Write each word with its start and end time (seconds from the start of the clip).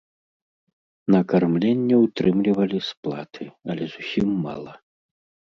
На 1.15 1.19
кармленне 1.33 1.95
ўтрымлівалі 2.05 2.79
з 2.89 2.97
платы, 3.05 3.45
але 3.75 3.83
зусім 3.93 4.27
мала. 4.49 4.73